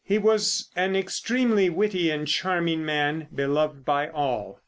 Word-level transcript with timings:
He 0.03 0.17
was 0.17 0.71
an 0.75 0.95
extremely 0.95 1.69
witty 1.69 2.09
and 2.09 2.27
charming 2.27 2.83
man, 2.83 3.27
beloved 3.35 3.85
by 3.85 4.07
all. 4.09 4.57